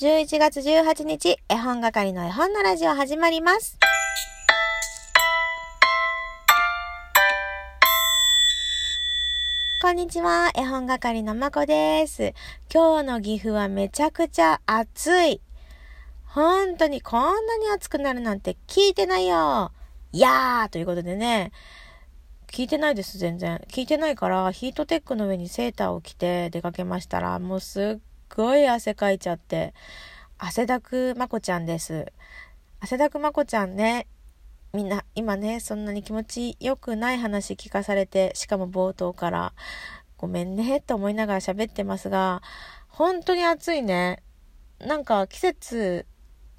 [0.00, 3.76] 11月18日、絵本係の絵本のラジオ始まります。
[9.82, 12.32] こんにちは、絵本係のまこです。
[12.72, 15.40] 今日の岐阜はめちゃくちゃ暑い。
[16.26, 19.72] 本当にこんなに暑くなるなんて聞いてないよ。
[20.12, 21.50] いやーということでね、
[22.46, 23.60] 聞いてないです、全然。
[23.66, 28.07] 聞いてないから、ヒートテックの上にセーターを着て出かけましたら、もうすっ
[28.38, 29.74] ごい汗かいちゃって、
[30.38, 32.12] 汗だくまこちゃんです。
[32.78, 34.06] 汗だくまこちゃんね、
[34.72, 39.54] みんな今ね、そんなに気持ちよくない話聞かされて、しかも冒頭から、
[40.18, 42.40] ごめんね、と思いながら喋ってますが、
[42.86, 44.22] 本当に暑いね。
[44.78, 46.06] なんか季節、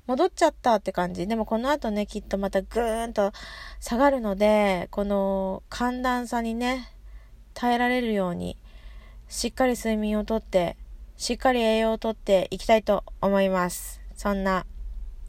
[0.06, 1.28] 戻っちゃったって感じ。
[1.28, 3.32] でもこの後ね、きっとまたぐーんと
[3.80, 6.90] 下がるので、この寒暖差にね、
[7.54, 8.58] 耐えられるように、
[9.30, 10.76] しっかり睡眠をとって、
[11.20, 14.00] しっかり栄養をとっていきたいと思います。
[14.16, 14.66] そんな、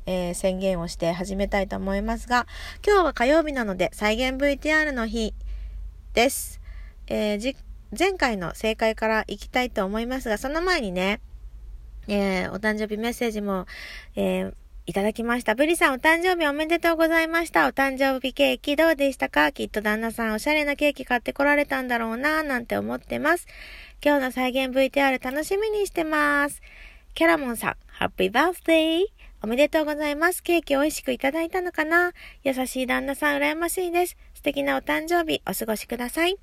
[0.06, 2.46] えー宣言をして始めたいと思いますが、
[2.86, 5.34] 今日は火曜日なので再現 VTR の日
[6.14, 6.60] です。
[7.08, 7.56] えー
[7.98, 11.20] 前回の正解からいきたいと思いますが、その前にね、
[12.06, 13.66] えーお誕生日メッセージも、
[14.14, 14.54] えー
[14.86, 15.54] いただきました。
[15.54, 17.68] ブリさんお誕生日おめでとうございました。
[17.68, 19.52] お誕生日ケーキどうでしたか？
[19.52, 23.46] きっと旦那さんおしゃれなケーキ買ってこられたんだろうなぁなんて思ってます。
[24.04, 26.60] 今日の再現 VTR 楽しみにしてます。
[27.14, 29.04] キャラモンさん、ハッピーバースデー
[29.42, 30.42] おめでとうございます。
[30.42, 32.12] ケーキ美味しくいただいたのかな？
[32.42, 34.16] 優しい旦那さん羨ましいです。
[34.34, 36.36] 素敵なお誕生日お過ごしください。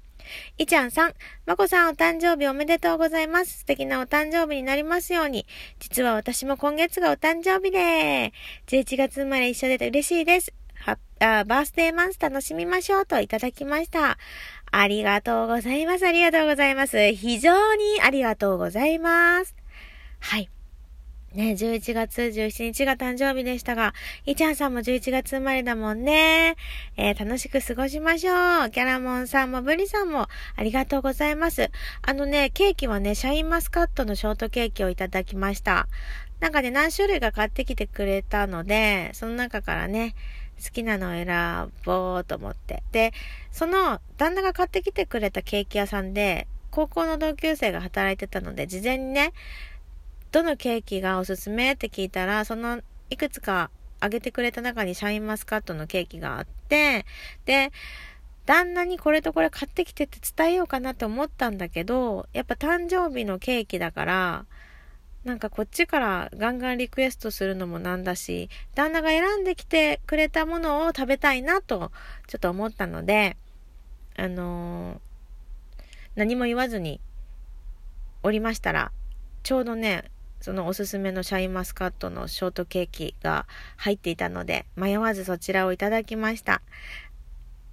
[0.57, 1.13] いちゃんさん、
[1.45, 3.59] まこさんお誕生日おめでとうございます。
[3.59, 5.45] 素敵なお誕生日になりますように。
[5.79, 8.33] 実は私も今月がお誕生日で、
[8.67, 10.53] 11月生まれ一緒で嬉しいです。
[10.79, 14.17] はあバースデーマンス楽しみましょうといただきました。
[14.71, 16.05] ありがとうございます。
[16.05, 17.13] ありがとうございます。
[17.13, 19.55] 非常にありがとうございます。
[20.19, 20.49] はい。
[21.38, 23.93] ね、11月17日が誕生日でしたが、
[24.25, 26.55] いちゃんさんも11月生まれだもんね。
[26.97, 28.71] えー楽しく過ごしましょう。
[28.71, 31.69] キャラモンさんもブリさんもありがとうございます。
[32.01, 35.88] あのね、ケーキはね、シャインマスカットのショートケーキをいただきました。
[36.39, 40.16] なんかね、何種類か買ってきてくれたので、その中からね、
[40.63, 42.81] 好きなのを選ぼうと思って。
[42.91, 43.13] で、
[43.51, 49.33] その旦那が買ってきてくれたケーキ屋さんで、高校の同級生が働いてたので、事前にね、
[50.31, 57.05] どのケーキがおすすめって聞いたら、そのいくつかあげてくれた中にシャインマスカットのケーキがあって、
[57.45, 57.71] で、
[58.45, 64.45] 旦那にこれとこれ買ってきてって伝えようかなって思ったんだけど、やっぱ誕生日のケーキだから、
[65.23, 71.91] なんかこっちからガンガンリクエストするのもなんだし、旦那が選んできてくれたものを食べたいなと、
[72.27, 73.38] ちょっと思ったので、
[74.15, 75.07] あのー
[76.17, 76.99] 何も言わずに
[78.23, 78.91] おりましたら、
[79.44, 80.05] ちょうどね、
[80.42, 86.62] そのおすすめのシャインマスカットのショートケーキが入っていたので、迷わずそちらをいただきました。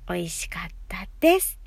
[0.09, 1.59] 美味しかったです。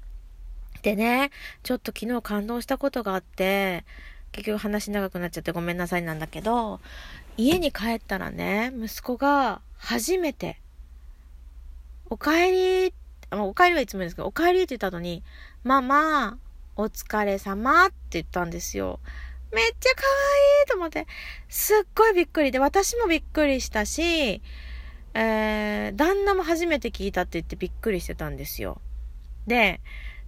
[0.82, 1.32] でね、
[1.64, 3.84] ちょっと昨日感動したことがあって、
[4.32, 6.80] 結局話長くなっちゃってごめんなさいなんだけど、
[7.38, 10.60] 家に帰ったらね、息子が初めて、
[12.10, 12.94] おかえり、
[13.32, 15.24] おかえりはいつもですけど、おかえりって言った後に、
[15.64, 16.38] ママ、
[16.76, 19.00] お疲れ様って言ったんですよ。
[19.52, 21.08] めっちゃ可愛いと思って、
[21.50, 24.42] すっごいびっくりで、私もびっくりしたし、
[25.14, 28.82] えー、旦那も初めて聞いたって言ってびっくりしてたんですよ。
[29.48, 29.82] で、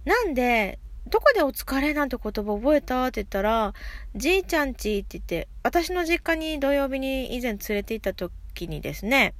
[0.04, 3.74] なんで、どこでお疲れなんて言葉覚えたって言ったら、
[4.14, 9.34] じいちゃんちって言って、私の実家に土曜日に以前連れて行った時にですね、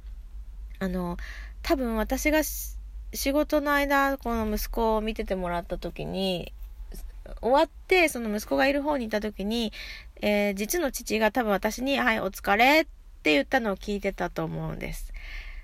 [0.79, 1.17] あの、
[1.61, 6.53] 多分私が仕事の間、この息子を見ててもらった時に、
[7.41, 9.71] 終わって、その息子がいる方にいた時に、
[10.21, 12.85] えー実の父が多分私に、はい、お疲れっ
[13.23, 15.13] て言ったのを聞いてたと思うんです。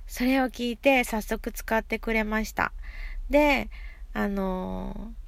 [0.07, 2.71] それを聞いて、早速使ってくれました。
[3.29, 3.69] で、
[4.13, 5.27] あのー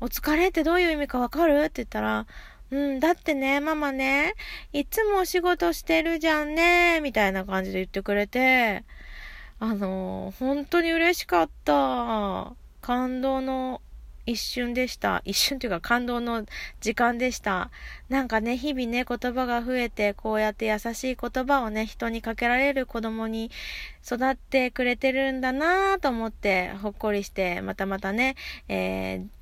[0.00, 1.60] お疲れってどういう意味かわかる？
[1.62, 2.26] って言ったら、
[2.70, 4.34] うん、だってね、ママね、
[4.72, 8.84] いつもお仕事してるじゃんね、みたいな感じで言ってくれて、
[9.58, 12.52] あのー本当に嬉しかった。
[12.80, 13.82] 感動の
[14.28, 15.22] 一瞬でした。
[15.24, 16.44] 一瞬というか感動の
[16.80, 17.70] 時間でした。
[18.10, 23.50] なんかね、日々ね、言葉が増えて、こうやって優しい言葉をね、人にかけられる子供に
[24.04, 28.36] 育ってくれてるんだなぁと思って、ほっこりして、またまたね、
[28.68, 29.38] えー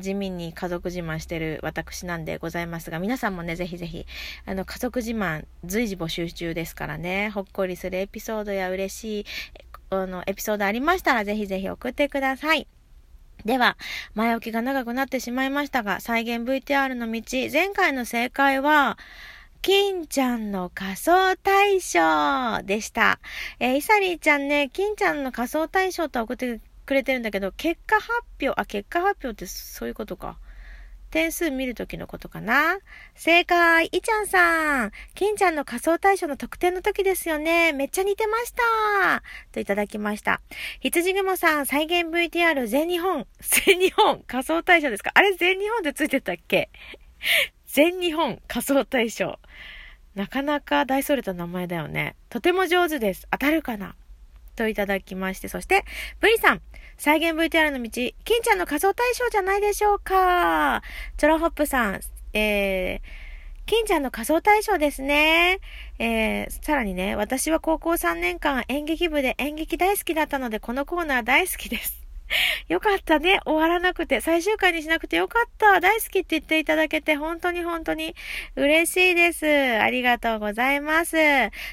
[0.00, 4.06] 地味に家族自慢してる私なんでございますが、皆さんもね、ぜひぜひ、
[4.46, 9.26] あの、家族自慢随時募集中ですからね、ほっこりするエピソードや嬉しい、
[9.90, 12.77] あの、エピソードありましたら、ぜひぜひ送ってください。
[13.44, 13.76] では、
[14.14, 18.98] 前置きが長くなってしまいましたが、再現 VTR の道、前回の正解は、
[19.62, 23.18] 金ちゃんの仮装大賞でした。
[23.58, 30.38] えー、イサリーちゃんね、金ちゃんの仮装大賞と送ってくれてるんだけど、結果発表、あ、結果発表ってそういうことか。
[31.10, 32.78] 点数見るときのことかな？
[33.14, 39.22] 正解いちゃんさん金ちゃんの仮想対象の特典の時ですよねめっちゃ似てました
[39.52, 40.40] といただきました。
[40.80, 45.10] 羊雲さん、再現 VTR 全日本、全日本仮想対象ですか？
[45.14, 46.70] あれ全日本ってついてたっけ？
[47.66, 49.38] 全日本仮想対象。
[50.14, 52.16] なかなか大それた名前だよね。
[52.28, 53.28] とても上手です。
[53.30, 53.94] 当たるかな？
[54.58, 55.84] といただきまして、そして、
[56.20, 56.60] ブリさん、
[56.96, 60.82] 再現 VTR の道、金ちゃんの仮想対象じゃないでしょうか。
[61.16, 62.00] チョロホップさん、
[62.32, 63.00] えー、
[63.66, 65.60] 金ちゃんの仮想対象ですね。
[66.00, 71.97] えー、さらにね、私は高校3年間演劇部で演劇大好きだったので、このコーナー大好きです。
[72.68, 73.40] よかったね。
[73.44, 74.20] 終わらなくて。
[74.20, 75.80] 最終回にしなくてよかった。
[75.80, 78.14] 大好きって言っていただけて、本当に本当に
[78.56, 79.46] 嬉しいです。
[79.46, 81.16] ありがとうございます。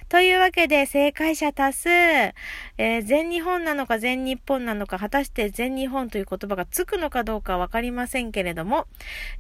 [0.09, 1.89] というわけで、正解者多数。
[1.89, 8.87] えー、全日本なのか全日本なのか、果たして全日本という言葉がつくのかどうかわかりませんけれども、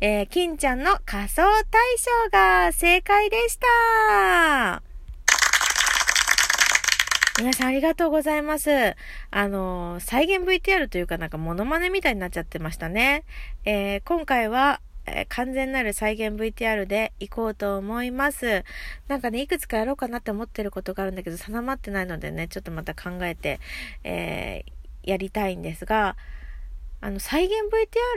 [0.01, 4.94] えー、金ちゃんの仮想大賞が正解でした。
[7.37, 8.95] 皆さんありがとうございます。
[9.29, 13.25] あの、再現 VTR というかなんかモノマネみたいになっちゃってましたね。
[13.65, 18.63] えー、今回は、えー、完全なる再現 VTR で行こうと思います。
[19.09, 23.59] なんかね、いくつかやろうかなって思ってることがあるんだけど、定まってないのでね、ちょっとまた考えて、
[24.05, 26.15] えー、やりたいんですが、
[27.01, 27.55] あの、再現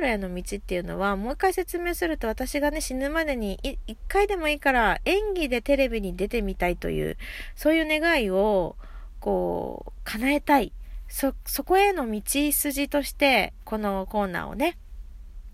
[0.00, 7.16] VTR への道っていうのは、もう一回説明すると、私がね、死ぬまでに、一回でもいいから、演技でテレビに出てみたいという、
[7.56, 8.76] そういう願いを、
[9.20, 10.72] こう、叶えたい。
[11.08, 12.22] そ、そこへの道
[12.52, 14.76] 筋として、このコーナーをね、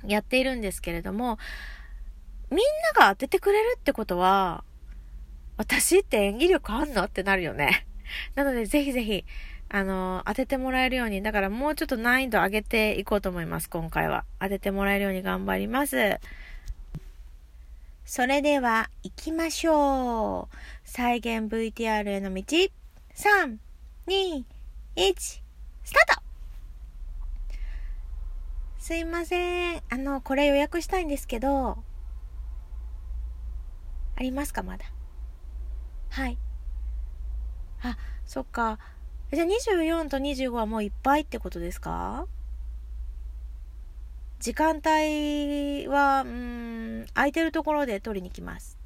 [0.06, 1.38] やっているんですけれども、
[2.50, 2.58] みん
[2.94, 4.64] なが当ててくれるってことは、
[5.56, 7.86] 私って演技力あんのってなるよね。
[8.34, 9.24] なので、ぜひぜひ、
[9.68, 14.24] あの、当ててもらえるように、だからもうちょっと難易度上げていこうと思います、今回は。
[14.40, 16.20] 当ててもらえるように頑張ります。
[18.04, 20.56] それでは、行きましょう。
[20.84, 22.44] 再現 VTR への道。
[23.14, 23.58] 3、
[24.08, 24.44] 2、
[24.96, 25.42] 1、
[25.84, 26.22] スタート
[28.78, 29.82] すいません。
[29.88, 31.78] あの、これ予約したいんですけど、
[34.16, 34.84] ありますかまだ？
[36.10, 36.38] はい。
[37.82, 37.96] あ、
[38.26, 38.78] そっか。
[39.32, 42.26] じゃあ24と25はもういっぱいってことですか？
[44.40, 48.78] 時間帯は、うん、空いてるところで取りに来ます。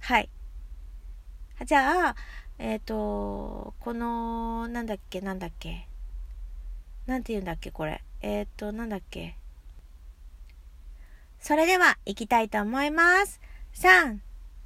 [0.00, 0.30] はい。
[1.66, 2.16] じゃあ、
[2.62, 5.88] えっ、ー、と、この、なんだっけ、なんだっけ。
[7.06, 8.02] なんて言うんだっけ、これ。
[8.20, 9.34] えっ、ー、と、なんだっけ。
[11.40, 13.40] それでは、行きたいと思います。
[13.72, 14.18] 3、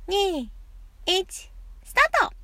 [0.08, 0.48] 2、
[1.06, 2.34] 1、スタート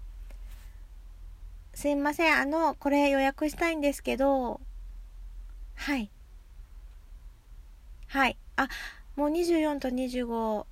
[1.75, 2.37] すいません。
[2.37, 4.61] あの、これ予約したいんですけど、
[5.75, 6.13] はい。
[8.07, 8.37] はい。
[8.55, 8.69] あ、
[9.17, 10.65] もう24と25、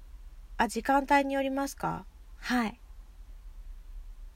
[0.57, 2.05] あ、時間帯によりますか？
[2.39, 2.79] はい。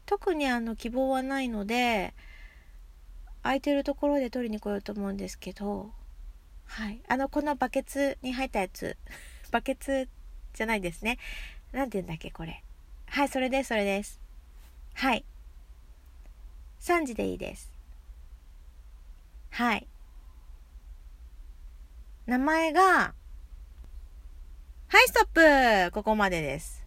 [0.07, 2.15] 特にあの希望はないので
[3.43, 5.91] 空いてるところで取りに来ようと思うんですけど
[6.73, 7.03] はい。
[7.07, 8.97] あのこのバケツに入ったやつ
[9.53, 10.09] バケツ
[10.55, 11.19] じゃないですね。
[11.73, 12.65] 何て言うんだっけこれ。
[13.07, 14.21] はいそれですそれです。
[14.95, 15.25] はい。
[16.81, 17.73] 3時でいいです。
[19.51, 19.87] はい。
[22.27, 23.15] 名前が
[24.89, 25.93] はいストップ。
[25.93, 26.82] ここまでです。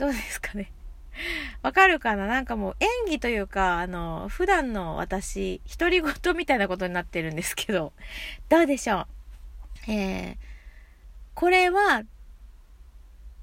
[0.00, 0.72] どうですかね。
[1.62, 2.26] わかるかな？
[2.26, 7.92] なんかもう演技というか、あの、普段の私、独り言みたいなことになってるんですけど、
[8.48, 9.06] どうでしょ
[9.88, 9.90] う？
[9.90, 10.36] えー、
[11.34, 12.04] これは、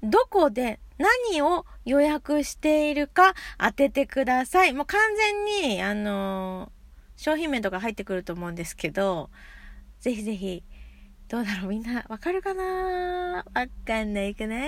[0.02, 0.80] どこで
[1.30, 4.72] 何を予約しているか当ててください。
[4.72, 6.72] もう完全に、あの
[7.16, 9.30] 商品名とか入ってくると思うんですけど、
[10.00, 10.62] ぜひぜひ、
[11.28, 13.44] どうだろうみんな、わかるかな？
[13.54, 14.56] わかんないかな？
[14.56, 14.62] わ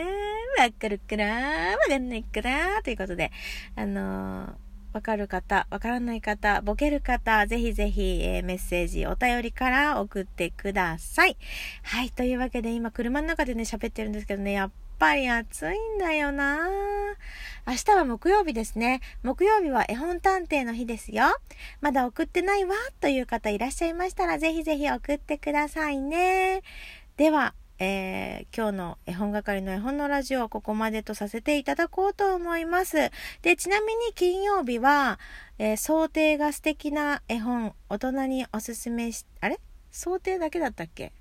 [0.78, 1.24] かるかな？
[1.24, 2.82] わかんないかな？
[2.82, 3.32] ということで、
[3.76, 4.52] あのー、
[4.92, 11.38] わかる方、わからない方、ボケる方、ぜひぜひ、えー、メッセージ、お便りから送ってください。
[11.82, 16.68] はい、というわけで今車の中でね、喋ってるんですけどね、やっぱり暑いんだよな
[17.66, 19.00] 明日は木曜日ですね。
[19.22, 21.24] 木曜日は絵本探偵の日ですよ。
[21.80, 26.62] まだ送ってないわという方いらっしゃいましたら、ぜひぜひ送ってくださいね。
[27.16, 33.10] では、えー、今日の絵本係の絵本のラジオはここまでとさせていただこうと思います。
[33.40, 35.18] で、ちなみに金曜日は、
[35.58, 39.58] えー、想定が素敵な絵本、大人におすすめし、あれ？
[39.90, 41.12] 想定だけだったっけ？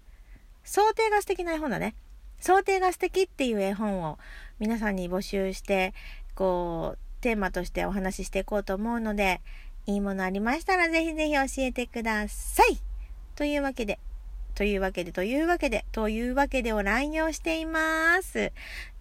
[0.66, 1.96] 想定が素敵な絵本だね。
[2.40, 4.18] 想定が素敵っていう絵本を
[4.60, 5.94] 皆さんに募集して、
[6.36, 9.42] こう、テーマとしてお話ししていこうと思うので、
[9.86, 12.78] いいものありましたらぜひぜひ教えてください
[13.36, 14.00] というわけで、
[14.56, 18.52] というわけで、というわけで、というわけでを乱用しています。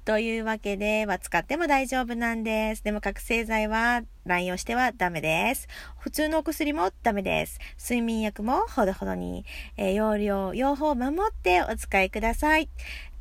[0.05, 2.83] というわけでは使っても大丈夫なんです。
[2.83, 5.69] でも覚醒剤は乱用してはダメです。
[5.99, 7.59] 普通のお薬もダメです。
[7.79, 9.45] 睡眠薬もほどほどに、
[9.77, 12.71] えー、容量、用法を守ってお使いください。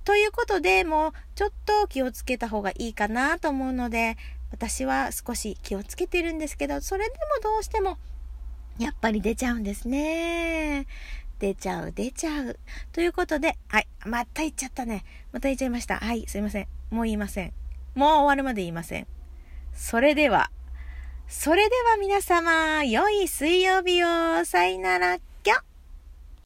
[0.07, 4.15] ということで、もうちょっと気をつけた方がいいかなと思うので、
[4.51, 7.97] 私は少し気をつけてるんですけど、それでもどうしても、
[8.79, 10.87] やっぱり出ちゃうんですね。
[11.39, 12.57] 出ちゃう、出ちゃう。
[12.93, 15.03] ということで、はい、また言っちゃったね。
[15.33, 15.97] また言っちゃいました。
[15.97, 16.67] はい、すいません。
[16.89, 17.51] もう言いません。
[17.93, 19.07] もう終わるまで言いません。
[19.73, 20.51] それでは、
[21.27, 24.45] それでは皆様、良い水曜日を。
[24.45, 25.17] さよなら。